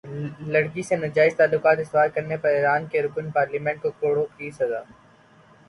[0.53, 4.81] لڑکی سے ناجائز تعلقات استوار کرنے پر ایران کے رکن پارلیمنٹ کو کوڑوں کی سزا